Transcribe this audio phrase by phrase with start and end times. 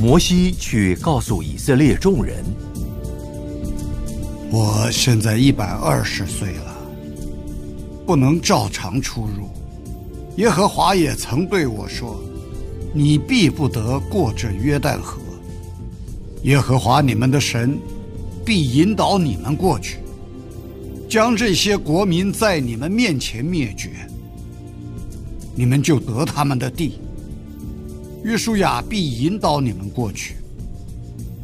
[0.00, 2.44] 摩西去告诉以色列众人
[4.48, 6.76] ：“我现在一百二十岁了，
[8.06, 9.48] 不能照常出入。
[10.36, 12.22] 耶和华也曾对我说
[12.94, 15.20] ：‘你必不得过这约旦河。’
[16.44, 17.76] 耶和华你们的神
[18.44, 19.98] 必引导你们过去，
[21.08, 23.90] 将这些国民在你们面前灭绝，
[25.56, 27.00] 你们就得他们的地。”
[28.24, 30.36] 约书亚必引导你们过去，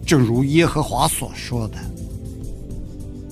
[0.05, 1.78] 正如耶和华所说的。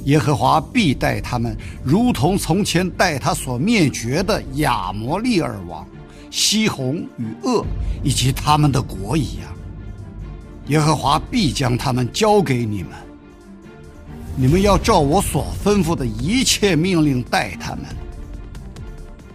[0.04, 5.86] 耶和华必待他们，如同从前待他所灭绝的亚摩利尔王
[6.30, 7.64] 西宏与恶
[8.02, 9.52] 以及他们的国一样。
[10.68, 12.90] 耶和华必将他们交给你们，
[14.36, 17.84] 你们要照我所吩咐的一切命令待他们。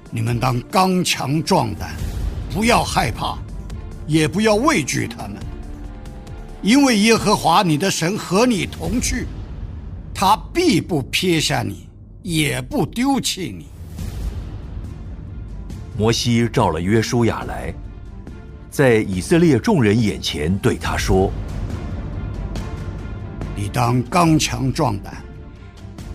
[0.10, 1.92] 你们当刚强壮胆，
[2.54, 3.38] 不要害怕。
[4.08, 5.36] 也不要畏惧他们，
[6.62, 9.28] 因为耶和华你的神和你同去，
[10.14, 11.90] 他必不撇下你，
[12.24, 13.66] 也不丢弃你。
[15.98, 17.74] 摩西召了约书亚来，
[18.72, 21.32] 在以色列众人眼前对他说
[23.58, 25.22] ：“你当刚强壮胆，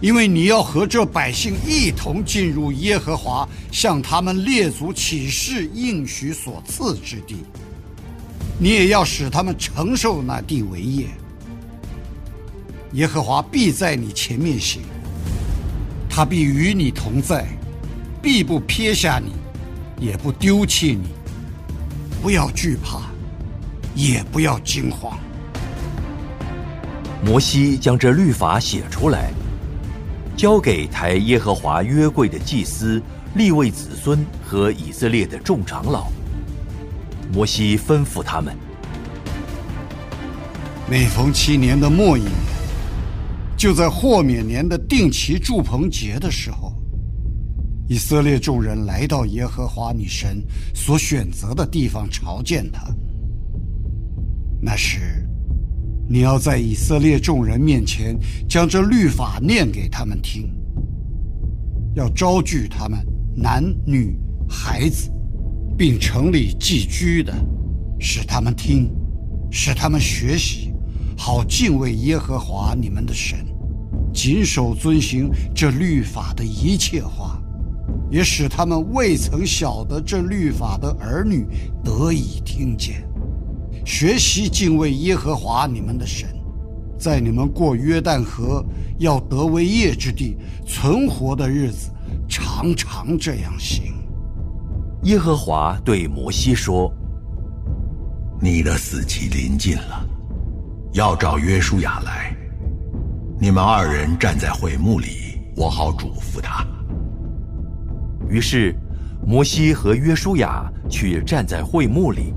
[0.00, 7.36] 因为你要和这百姓一同进入耶和华向他们列祖起誓应许所赐之地。”
[8.58, 11.06] 你也要使他们承受那地为业。
[12.92, 14.82] 耶和华必在你前面行，
[16.08, 17.46] 他必与你同在，
[18.20, 19.32] 必不撇下你，
[20.04, 21.08] 也不丢弃你。
[22.22, 23.00] 不要惧怕，
[23.94, 25.18] 也不要惊慌。
[27.24, 29.32] 摩西将这律法写出来，
[30.36, 33.02] 交给抬耶和华约柜的祭司、
[33.34, 36.08] 立位子孙和以色列的众长老。
[37.32, 38.54] 摩西吩咐他们：
[40.86, 42.32] 每逢七年的末一年，
[43.56, 46.74] 就在豁免年的定期祝棚节的时候，
[47.88, 50.44] 以色列众人来到耶和华你神
[50.74, 52.84] 所选择的地方朝见他。
[54.60, 55.26] 那时，
[56.06, 58.14] 你要在以色列众人面前
[58.46, 60.54] 将这律法念给他们听，
[61.94, 62.98] 要招聚他们
[63.34, 65.10] 男女孩子。
[65.82, 67.34] 并城里寄居的，
[67.98, 68.88] 使他们听，
[69.50, 70.72] 使他们学习，
[71.18, 73.44] 好敬畏耶和华你们的神，
[74.14, 77.42] 谨守遵行这律法的一切话，
[78.12, 81.44] 也使他们未曾晓得这律法的儿女
[81.82, 83.02] 得以听见，
[83.84, 86.28] 学习敬畏耶和华你们的神，
[86.96, 88.64] 在你们过约旦河
[89.00, 91.90] 要得为业之地存活的日子，
[92.28, 93.94] 常常这样行。
[95.04, 96.88] 耶和华对摩西说
[98.40, 100.06] ：“你的死期临近了，
[100.92, 102.32] 要找约书亚来。
[103.40, 106.64] 你们二人站在会幕里，我好嘱咐他。”
[108.30, 108.72] 于是，
[109.26, 112.32] 摩西和约书亚去站在会幕里。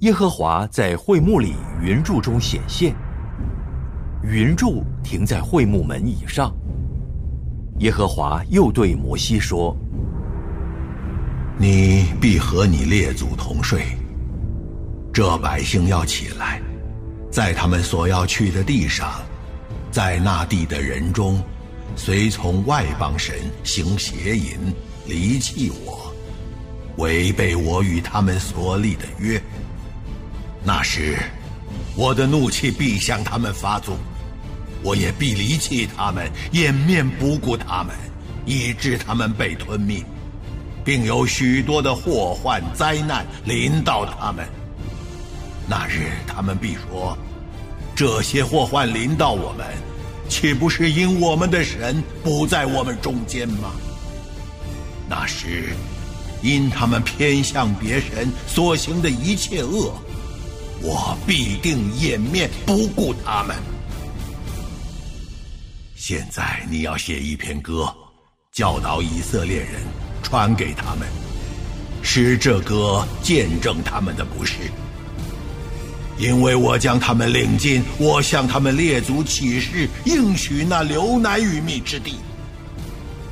[0.00, 2.94] 耶和华在会幕里云柱中显现，
[4.22, 6.54] 云柱停在会幕门以上。
[7.78, 9.74] 耶和华又对摩西说。
[11.60, 13.84] 你必和你列祖同睡。
[15.12, 16.62] 这百姓要起来，
[17.32, 19.20] 在他们所要去的地上，
[19.90, 21.42] 在那地的人中，
[21.96, 23.34] 随从外邦神
[23.64, 24.56] 行邪淫，
[25.04, 26.14] 离弃我，
[26.98, 29.42] 违背我与他们所立的约。
[30.62, 31.18] 那时，
[31.96, 33.98] 我的怒气必向他们发作，
[34.84, 37.92] 我也必离弃他们，掩面不顾他们，
[38.46, 40.00] 以致他们被吞灭。
[40.88, 44.48] 并有许多的祸患灾难临到他们。
[45.68, 47.14] 那日他们必说：
[47.94, 49.66] 这些祸患临到我们，
[50.30, 53.72] 岂不是因我们的神不在我们中间吗？
[55.06, 55.74] 那时，
[56.40, 59.92] 因他们偏向别神所行的一切恶，
[60.80, 63.54] 我必定掩面不顾他们。
[65.94, 67.94] 现在你要写一篇歌，
[68.52, 69.82] 教导以色列人，
[70.22, 71.06] 传给他们，
[72.02, 74.54] 使这歌见证他们的不是。
[76.18, 82.16] 因为我将他们领进我向他们列祖起誓应许那流奶与蜜之地，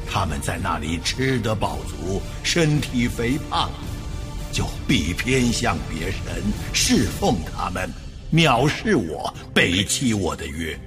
[0.09, 3.69] 他们在那里吃得饱足，身体肥胖，
[4.53, 6.43] 就必偏向别神，
[6.73, 7.91] 侍奉他们，
[8.33, 10.79] 藐视我，背弃我的约。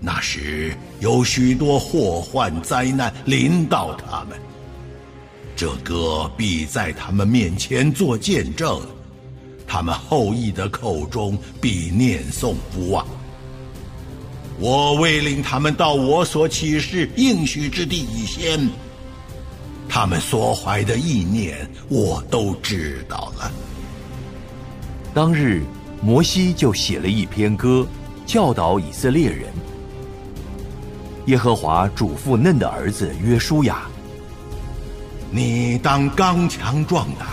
[0.00, 4.38] 那时有许多祸患灾难临到他们，
[5.56, 8.80] 这歌必在他们面前做见证，
[9.66, 13.06] 他们后裔的口中必念诵不忘。
[14.58, 18.68] 我未领他们到我所启示应许之地以先，
[19.88, 23.50] 他们所怀的意念我都知道了。
[25.12, 25.62] 当日，
[26.02, 27.86] 摩西就写了一篇歌，
[28.26, 29.52] 教导以色列人。
[31.26, 33.88] 耶和华嘱咐嫩的儿子约书亚
[35.36, 37.26] ：“你当刚强壮胆，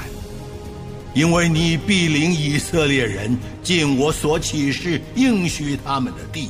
[1.14, 6.50] 因为你必领以色列人进我所启示应许他们的地，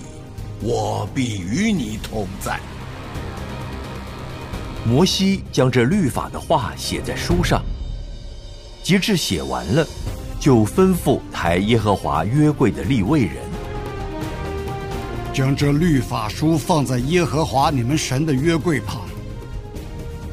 [0.61, 2.57] 我必与你同在。”
[4.87, 7.61] 摩西将这律法的话写在书上，
[8.81, 9.85] 及至写完了，
[10.39, 13.35] 就吩咐抬耶和华约柜的立位人。
[15.33, 19.01] 将这律法书放在耶和华你们神的约柜旁，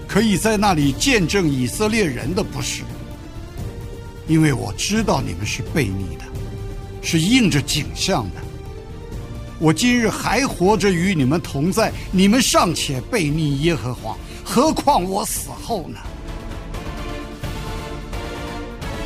[0.09, 2.83] 可以在那里见证以色列人的不是，
[4.27, 6.25] 因为我知道你们是悖逆的，
[7.03, 8.41] 是应着景象的。
[9.61, 15.99] 我今日还活着与你们同在，你们尚且悖逆耶和华，何况我死后呢？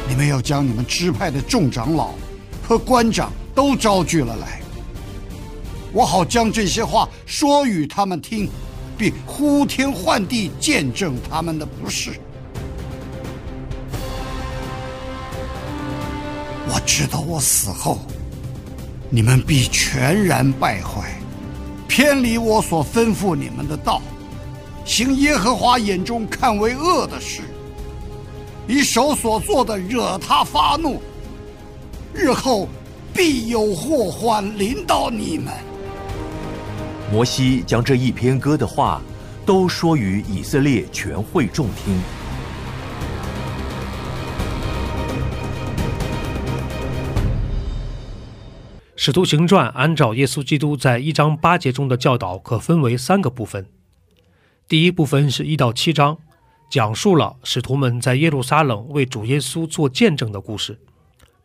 [0.08, 2.12] 你们要将你们支派的众长老
[2.62, 4.60] 和官长都招聚了来。
[5.93, 8.49] 我好将这些话说与他们听，
[9.02, 12.12] 并呼天唤地见证他们的不是。
[16.69, 17.99] 我知道我死后，
[19.10, 21.20] 你们必全然败坏，
[21.88, 24.00] 偏离我所吩咐你们的道，
[24.84, 27.40] 行耶和华眼中看为恶的事，
[28.69, 31.02] 以手所做的惹他发怒，
[32.14, 32.69] 日后
[33.12, 35.52] 必有祸患临到你们。
[37.12, 39.03] 摩西将这一篇歌的话，
[39.44, 42.00] 都说与以色列全会众听。
[48.97, 53.67] 使徒行传按照耶稣基督在一章八节中的教导，可分为三个部分。
[54.67, 56.17] 第一部分是一到七章，
[56.70, 60.78] 讲述了使徒们在耶路撒冷为主耶稣做见证的故事。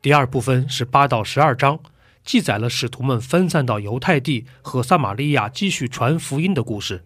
[0.01, 1.77] 第二部分是八到十二章。
[2.27, 7.05] 记载了使徒们分散到犹太地和撒玛利亚继续传福音的故事。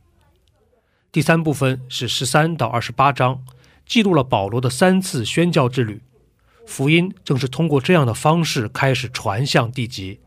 [1.12, 3.44] 第三部分是十三到二十八章，
[3.86, 6.01] 记录了保罗的三次宣教之旅。
[6.66, 10.20] 福音正是通过这样的方式开始传向地极。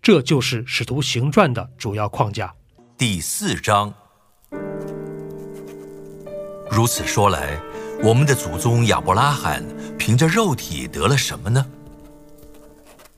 [0.00, 2.54] 这就是使徒行传的主要框架。
[2.96, 3.92] 第四章。
[6.70, 7.60] 如此说来，
[8.02, 9.62] 我们的祖宗亚伯拉罕
[9.98, 11.66] 凭着肉体得了什么呢？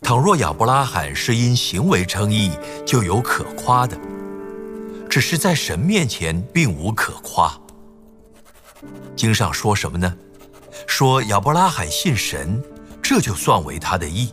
[0.06, 2.52] 倘若亚伯拉罕是因行为称义，
[2.86, 3.96] 就有可夸的；
[5.10, 7.52] 只是在神面前并无可夸。
[9.16, 10.16] 经上说什么呢？
[10.86, 12.62] 说亚伯拉罕信神，
[13.02, 14.32] 这就算为他的义。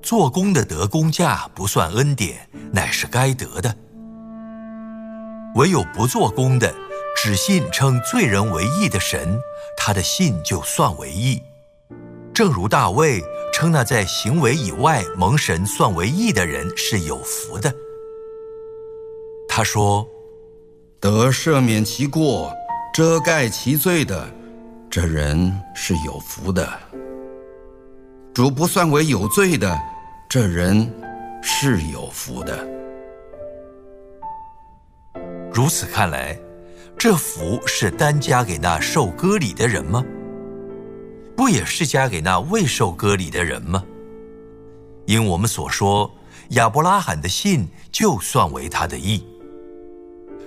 [0.00, 3.70] 做工的得工价不算恩典，乃是该得的；
[5.56, 6.74] 唯有不做工的，
[7.14, 9.38] 只信称罪人为义的神，
[9.76, 11.42] 他的信就算为义。
[12.32, 13.22] 正如大卫。
[13.60, 17.74] 称那在行为以外蒙神算为义的人是有福的。
[19.48, 20.08] 他说
[21.02, 22.54] ：“得赦免其过、
[22.94, 24.30] 遮盖其罪的，
[24.88, 26.68] 这人是有福的；
[28.32, 29.76] 主不算为有罪的，
[30.28, 30.88] 这人
[31.42, 32.64] 是有福的。”
[35.52, 36.38] 如此看来，
[36.96, 40.04] 这福是单加给那受割礼的人吗？
[41.38, 43.84] 不也是加给那未受割礼的人吗？
[45.06, 46.12] 因我们所说，
[46.48, 49.24] 亚伯拉罕的信就算为他的义，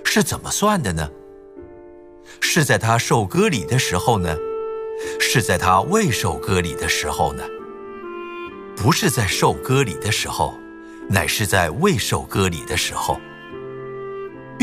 [0.04, 1.08] 是怎么算的呢？
[2.42, 4.36] 是在他受割礼的时候呢？
[5.18, 7.42] 是在他未受割礼的时候呢？
[8.76, 10.52] 不是在受割礼的时候，
[11.08, 13.18] 乃是在未受割礼的时候，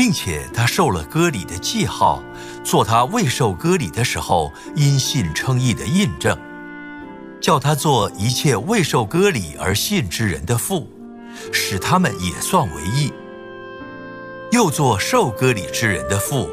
[0.00, 2.22] 并且他受了割礼的记号，
[2.64, 6.34] 做他未受割礼的时候因信称义的印证，
[7.38, 10.88] 叫他做一切未受割礼而信之人的父，
[11.52, 13.12] 使他们也算为义。
[14.52, 16.48] 又做受割礼之人的父，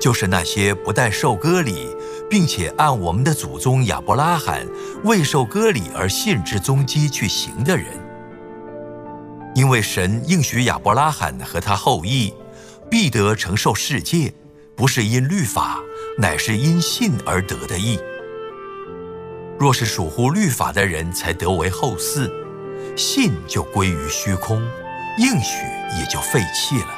[0.00, 1.88] 就是那些不但受割礼，
[2.30, 4.64] 并且按我们的祖宗亚伯拉罕
[5.02, 7.86] 未受割礼而信之宗基去行的人。
[9.56, 12.32] 因为神应许亚伯拉罕和他后裔，
[12.90, 14.32] 必得承受世界，
[14.74, 15.80] 不是因律法，
[16.18, 17.98] 乃是因信而得的义。
[19.58, 22.30] 若是属乎律法的人才得为后嗣，
[22.96, 24.62] 信就归于虚空，
[25.18, 25.64] 应许
[25.98, 26.94] 也就废弃了。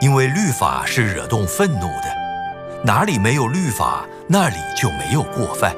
[0.00, 5.74] 因为律法是惹动愤怒的，哪里没有律法，那里就没有过犯。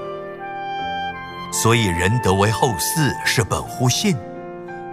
[1.52, 4.16] 所以人得为后嗣是本乎信，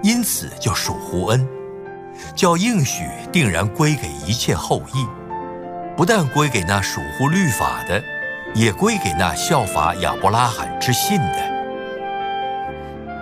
[0.03, 1.47] 因此就属乎恩，
[2.35, 5.05] 叫应许定然归给一切后裔，
[5.95, 8.03] 不但归给那属乎律法的，
[8.53, 11.59] 也归给那效法亚伯拉罕之信的。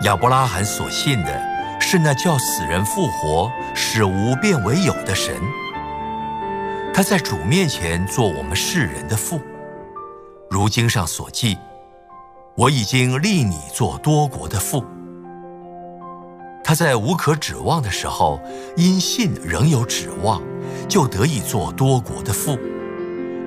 [0.03, 1.41] 亚伯拉罕所信的
[1.79, 5.35] 是那叫死人复活、使无变为有的神。
[6.93, 9.39] 他在主面前做我们世人的父，
[10.49, 11.57] 如经上所记，
[12.55, 14.83] 我已经立你做多国的父。
[16.67, 18.41] 他在无可指望的时候，
[18.75, 20.41] 因信仍有指望，
[20.89, 22.59] 就得以做多国的父。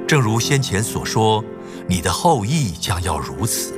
[0.09, 1.45] 正如先前所说，
[1.87, 3.75] 你的后裔将要如此。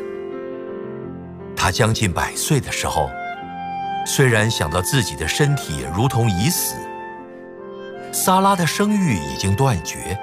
[1.56, 3.10] 他将近百岁的时候，
[4.06, 6.76] 虽然想到自己的身体如同已死。
[8.12, 10.16] 撒拉的生育已经断绝，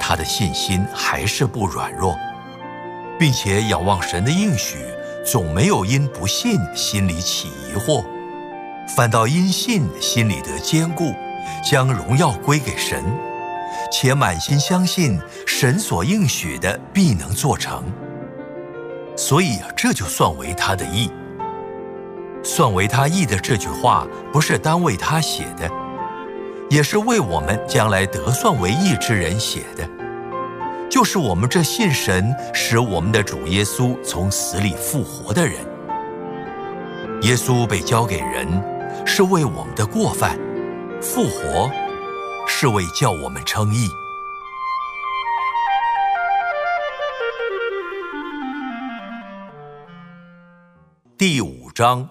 [0.00, 2.18] 他的信心还是不软弱，
[3.20, 4.78] 并且仰望神的应许，
[5.24, 8.04] 总没有因不信心里起疑惑，
[8.88, 11.14] 反倒因信心里得坚固，
[11.64, 13.02] 将荣耀归给神，
[13.90, 17.84] 且满心相信神所应许的必能做成。
[19.16, 21.10] 所以这就算为他的义。
[22.42, 25.70] 算为他义的这句话，不是单为他写的。
[26.68, 29.86] 也是为我们将来得算为义之人写的，
[30.90, 35.56] 就是我们这信神使我们的主耶稣从死里复活的人。
[37.22, 38.48] 耶稣被交给人，
[39.06, 40.36] 是为我们的过犯；
[41.00, 41.70] 复活，
[42.46, 43.88] 是为叫我们称义。
[51.18, 52.08] 第五章，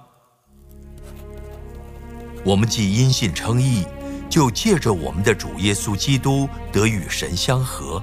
[2.46, 3.86] 我们既因信称义。
[4.30, 8.02] 就借着我们的主耶稣基督得与神相合，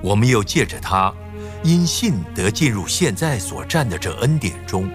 [0.00, 1.12] 我们又借着他，
[1.62, 4.90] 因信得进入现在所占的这恩典中，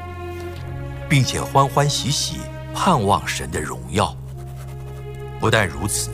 [1.07, 2.39] 并且欢欢喜喜
[2.75, 4.15] 盼望神的荣耀。
[5.39, 6.11] 不但如此，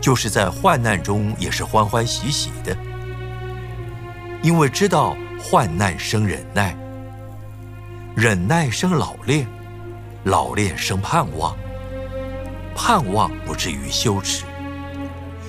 [0.00, 2.76] 就是在患难中也是欢欢喜喜的，
[4.42, 6.76] 因为知道患难生忍耐，
[8.14, 9.46] 忍耐生老练，
[10.24, 11.56] 老练生盼望。
[12.74, 14.44] 盼望不至于羞耻，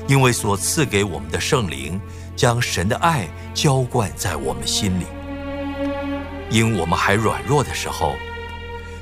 [0.08, 2.00] 因为所赐给我们的圣灵
[2.38, 5.06] 将神的爱浇灌在我们心里。
[6.50, 8.16] 因我们还软弱的时候，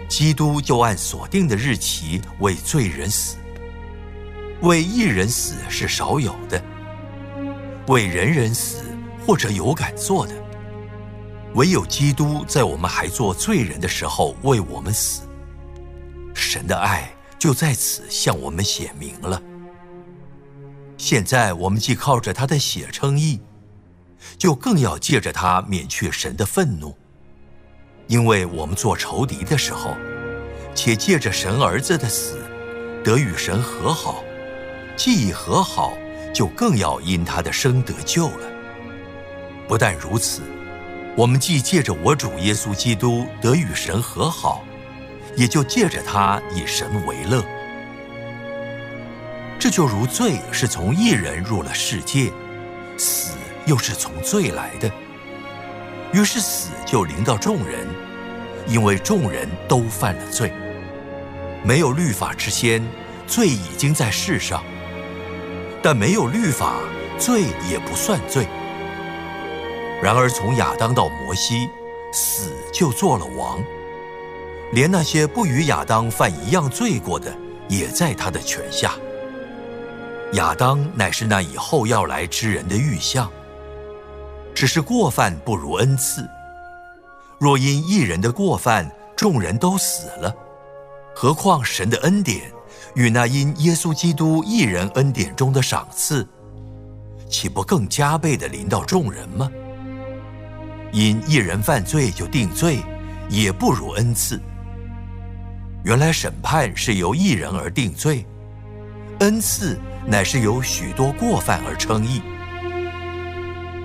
[0.08, 3.38] 基督就按所定的日期为罪人死。
[4.62, 6.64] 为一人死是少有的，
[7.88, 8.84] 为人人死
[9.26, 10.34] 或者有敢做的，
[11.54, 15.22] 唯有基督在我们还做罪人的时候为我们死。
[16.34, 17.12] 神的爱。
[17.38, 19.40] 就在此向我们显明了。
[20.98, 23.40] 现在我们既靠着他的血称义，
[24.36, 26.98] 就更要借着他免去神的愤怒，
[28.08, 29.96] 因为我们做仇敌的时候，
[30.74, 32.40] 且借着神儿子的死，
[33.04, 34.24] 得与神和好；
[34.96, 35.98] 既已和好，
[36.34, 38.48] 就更要因他的生得救了。
[39.68, 40.42] 不但如此，
[41.16, 44.64] 我们既借着我主耶稣基督得与神和好。
[45.36, 47.44] 也就借着他以神为乐，
[49.60, 52.32] 这就如罪是从一人入了世界，
[52.96, 53.34] 死
[53.66, 54.90] 又是从罪来的，
[56.14, 57.86] 于是死就临到众人，
[58.68, 60.52] 因为众人都犯了罪。
[61.64, 62.86] 没有律法之先，
[63.26, 64.60] 罪已经在世上；
[65.82, 66.76] 但没有律法，
[67.18, 68.48] 罪也不算罪。
[70.04, 71.68] 然而从亚当到摩西，
[72.12, 73.64] 死就做了王。
[74.74, 77.34] 连那些不与亚当犯一样罪过的，
[77.68, 78.94] 也在他的权下。
[80.34, 83.32] 亚当乃是那以后要来之人的预像。
[84.54, 86.28] 只是过犯不如恩赐。
[87.40, 90.34] 若因一人的过犯，众人都死了，
[91.16, 92.52] 何况神的恩典
[92.96, 96.28] 与那因耶稣基督一人恩典中的赏赐，
[97.30, 99.52] 岂不更加倍的临到众人吗？
[100.92, 102.80] 因一人犯罪就定罪，
[103.30, 104.40] 也不如恩赐。
[105.84, 108.26] 原来审判是由一人而定罪，
[109.20, 109.78] 恩赐
[110.08, 112.22] 乃是由许多过犯而称义。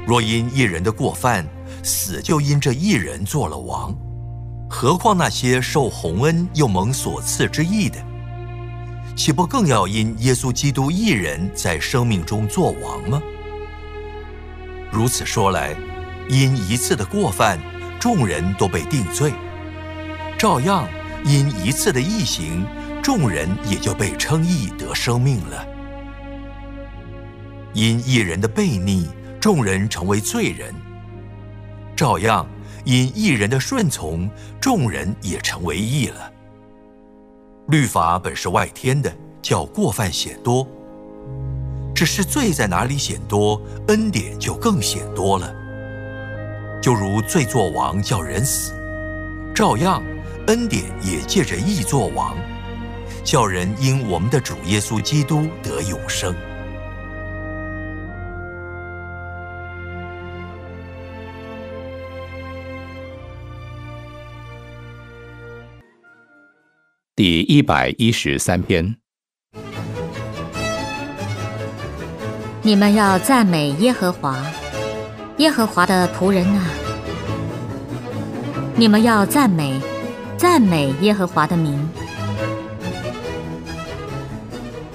[0.07, 1.47] 若因一人的过犯，
[1.83, 3.95] 死就因这一人做了王，
[4.69, 7.99] 何况那些受洪恩又蒙所赐之义的，
[9.17, 13.23] 岂不更要因耶稣基督一人在生命中做王吗？
[14.93, 15.75] 如此说来，
[16.29, 17.59] 因一次的过犯，
[17.99, 19.31] 众人都被定罪；
[20.39, 20.87] 照样
[21.25, 22.67] 因一次的义行，
[23.03, 25.67] 众人也就被称义得生命了。
[27.73, 29.09] 因一人的悖逆，
[29.41, 30.75] 众人成为罪人。
[32.01, 32.47] 照样，
[32.87, 34.27] 因一人的顺从，
[34.59, 36.33] 众人也成为义了。
[37.69, 40.67] 律法本是外天的，叫过犯显多；
[41.95, 45.55] 只是罪在哪里显多，恩典就更显多了。
[46.81, 48.73] 就如罪作王，叫人死；
[49.55, 50.03] 照样，
[50.47, 52.35] 恩典也借着义作王，
[53.23, 56.35] 叫人因我们的主耶稣基督得永生。
[67.53, 68.95] 一百一十三篇，
[72.63, 74.39] 你们要赞美耶和华，
[75.39, 76.63] 耶和华的仆人啊！
[78.77, 79.81] 你们要赞美，
[80.37, 81.77] 赞美耶和华的名。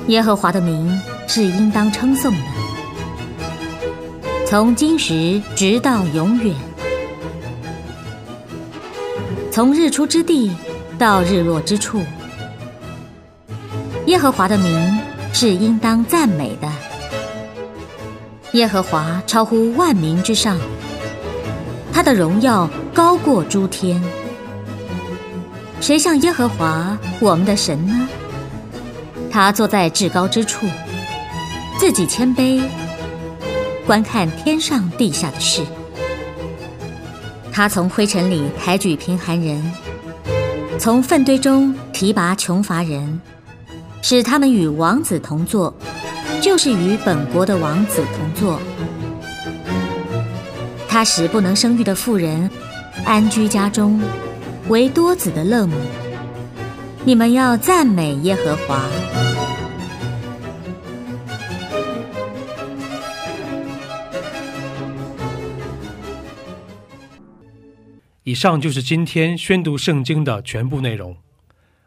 [0.08, 2.40] 耶和华的名是应当称颂的，
[4.48, 6.56] 从今时直到永远，
[9.52, 10.56] 从日出之地。
[10.98, 12.02] 到日落之处，
[14.16, 14.98] 耶和华的名
[15.34, 16.72] 是应当赞美的。
[18.54, 20.58] 耶和华超乎万民之上，
[21.92, 24.02] 他的荣耀高过诸天。
[25.82, 28.08] 谁像耶和华我们的神呢？
[29.30, 30.66] 他坐在至高之处，
[31.78, 32.64] 自己谦卑，
[33.86, 35.62] 观看天上地下的事。
[37.52, 39.62] 他从灰尘里抬举贫寒人。
[40.80, 43.20] 从粪堆中提拔穷乏人，
[44.08, 45.76] 使他们与王子同坐，
[46.40, 48.62] 就是与本国的王子同坐。
[50.88, 52.48] 他使不能生育的妇人
[53.04, 54.00] 安居家中，
[54.68, 55.76] 为多子的乐母。
[57.04, 58.86] 你们要赞美耶和华。
[68.22, 71.25] 以上就是今天宣读圣经的全部内容。